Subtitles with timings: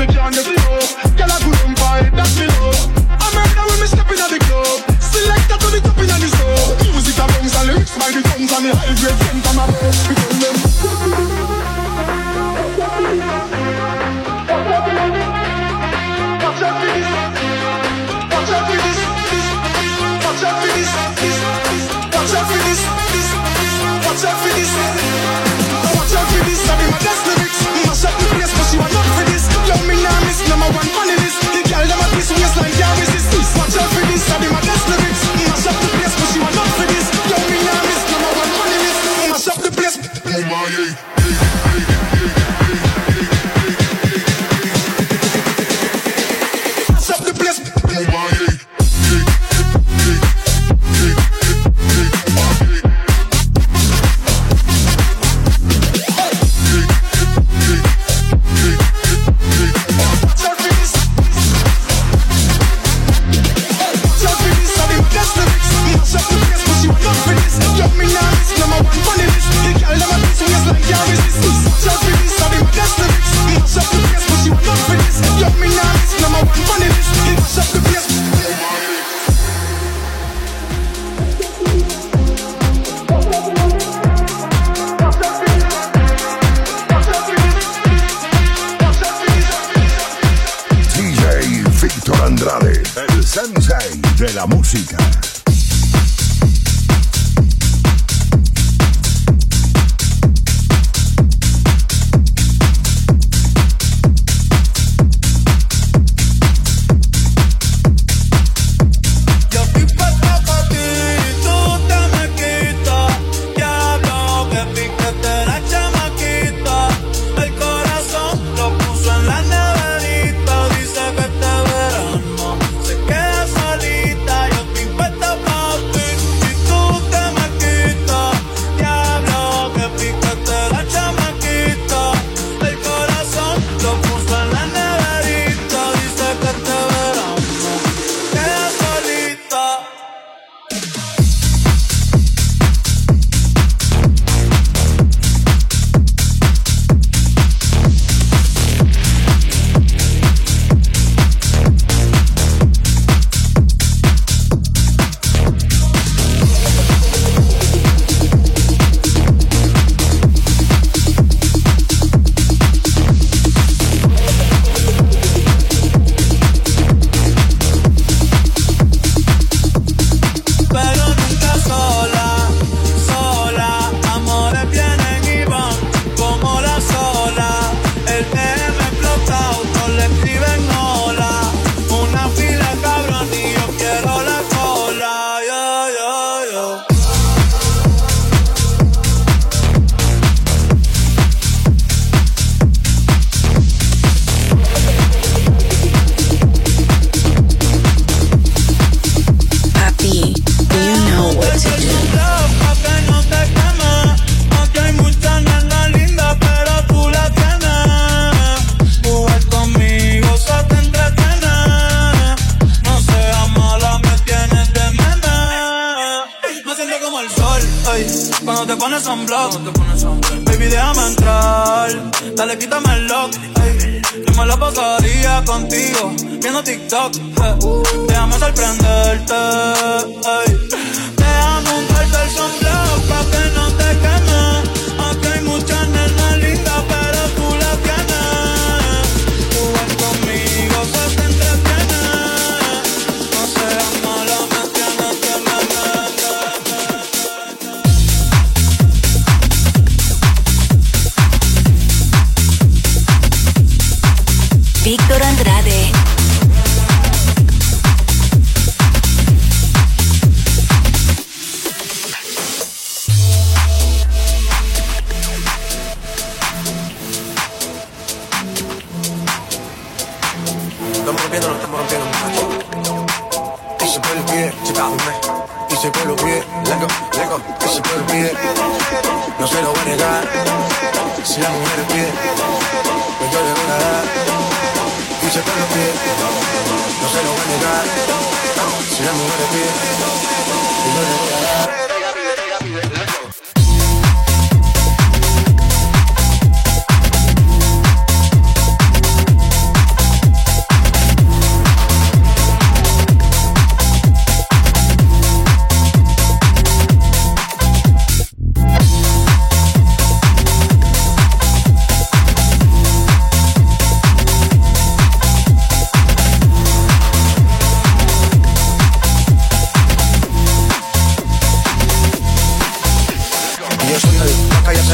[0.00, 0.82] and me on the floor.
[1.14, 2.74] Girl, I put on fire, that me love.
[3.06, 4.82] I murder when me stepping at the club.
[4.98, 6.74] Selector to the top in the store.
[6.90, 9.66] Music a bounce and lyrics by the tongues and the high grade friend from my
[9.70, 9.94] bed.
[10.10, 10.56] Become them.
[16.42, 17.12] Watch out for this.
[18.34, 18.98] Watch out for this.
[19.14, 20.10] Watch out for this.
[20.24, 20.90] Watch out for this.
[22.14, 22.80] Watch out for this.
[24.02, 24.72] Watch out for this.
[25.94, 26.60] Watch out for this.
[26.66, 27.43] Watch out for this.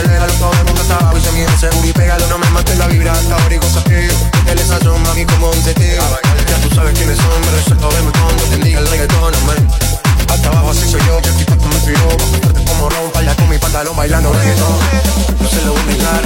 [0.01, 2.51] acelera lo todo el mundo está abajo y se mide seguro y pégalo no me
[2.51, 4.11] mates la vibra hasta ahora y goza que eh.
[4.47, 6.03] él es azón mami como un teteo
[6.49, 8.37] ya tú sabes quiénes son pero eso todo el montón.
[8.51, 9.69] Te diga el reggaetón man
[10.29, 13.49] hasta abajo así soy yo yo estoy como un trío bastante como ron baila con
[13.49, 14.79] mi pantalón bailando reggaetón.
[15.39, 16.23] Pues no se lo voy a negar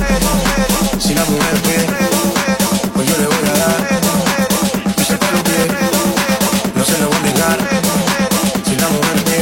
[0.99, 1.87] si la mujer que
[2.95, 3.81] pues yo le voy a dar.
[4.99, 5.19] Y se lo
[6.75, 7.59] no se lo voy a negar.
[8.65, 9.34] Si la mujer que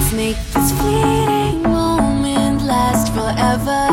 [0.00, 3.89] Let's make this fleeting moment last forever.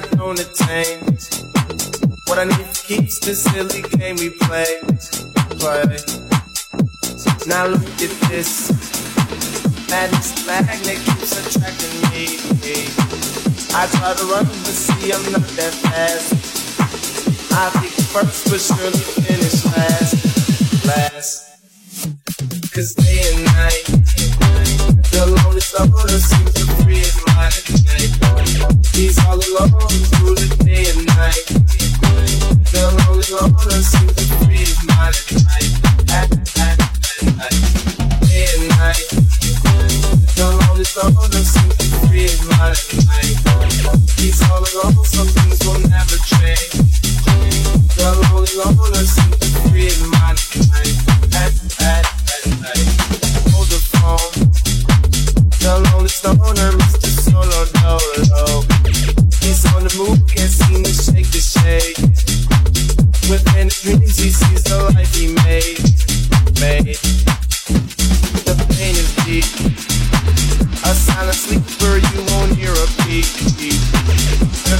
[0.00, 1.24] nothing on the change.
[2.28, 4.68] What I need keeps the silly game we play.
[5.56, 5.96] Play.
[7.46, 8.68] Now look at this.
[9.88, 12.24] Madness magnet keeps attracting me.
[13.72, 16.28] I try to run, but see I'm not that fast.
[17.52, 20.12] I think first, but surely finish last.
[20.84, 21.32] Last.
[22.74, 23.84] Cause day and night,
[25.08, 25.88] the lonely soul
[26.20, 27.00] seems to free
[27.32, 27.48] my
[27.88, 28.05] day.
[28.96, 31.44] All alone through the day and night.
[32.72, 35.68] The lonely loner seems to his mind at night.
[36.16, 36.80] At, at,
[37.36, 37.52] at.
[38.24, 39.04] Day and night.
[40.32, 43.36] The lonely loner seems to his mind at night.
[44.16, 46.88] He's all alone, some things will never change.
[48.00, 49.35] The lonely loner seems
[64.26, 65.78] he sees the life he made,
[66.58, 66.98] made.
[68.42, 69.46] The pain is deep.
[72.12, 73.26] You won't hear a peep.
[74.66, 74.78] The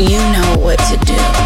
[0.00, 1.37] you know what to do.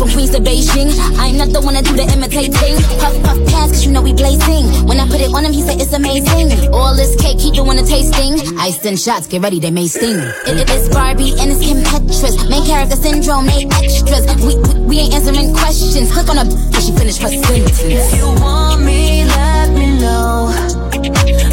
[0.00, 0.88] From Queens to Beijing.
[1.20, 2.80] I'm not the one to do the imitating.
[2.96, 4.64] Puff, puff, pass, cause you know we blazing.
[4.88, 6.72] When I put it on him, he said it's amazing.
[6.72, 8.40] All this cake, he doing the tasting.
[8.56, 10.16] I send shots, get ready, they may sting.
[10.48, 12.32] It, it is Barbie and it's Kim Petras.
[12.48, 14.24] Main character syndrome, they extras.
[14.40, 16.08] We, we, we ain't answering questions.
[16.08, 17.84] Click on her, cause she finished her sentence.
[17.84, 20.48] If you want me, let me know.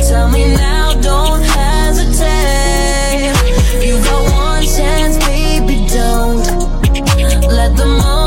[0.07, 2.15] Tell me now, don't hesitate.
[3.83, 6.47] You got one chance, baby, don't
[7.51, 8.26] let the moment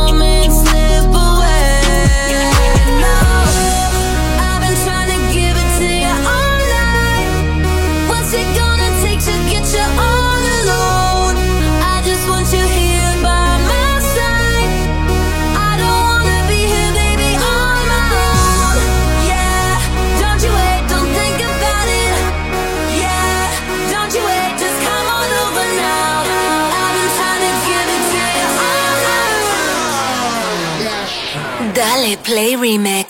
[32.31, 33.10] Play Remix.